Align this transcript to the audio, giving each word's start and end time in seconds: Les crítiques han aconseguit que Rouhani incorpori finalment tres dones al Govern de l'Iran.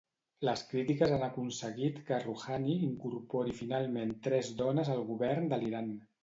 Les 0.47 0.61
crítiques 0.69 1.11
han 1.17 1.25
aconseguit 1.25 1.99
que 2.07 2.19
Rouhani 2.23 2.77
incorpori 2.87 3.53
finalment 3.59 4.15
tres 4.29 4.51
dones 4.63 4.91
al 4.97 5.05
Govern 5.13 5.47
de 5.55 5.63
l'Iran. 5.63 5.95